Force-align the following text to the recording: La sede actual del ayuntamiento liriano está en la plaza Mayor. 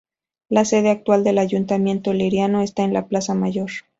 La 0.49 0.65
sede 0.65 0.89
actual 0.89 1.23
del 1.23 1.37
ayuntamiento 1.37 2.11
liriano 2.11 2.63
está 2.63 2.81
en 2.83 2.91
la 2.93 3.05
plaza 3.05 3.35
Mayor. 3.35 3.69